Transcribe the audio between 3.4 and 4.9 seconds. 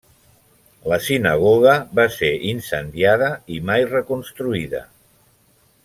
i mai reconstruïda.